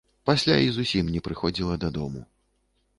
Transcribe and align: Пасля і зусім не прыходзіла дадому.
Пасля 0.29 0.55
і 0.69 0.71
зусім 0.79 1.13
не 1.17 1.23
прыходзіла 1.29 1.81
дадому. 1.87 2.29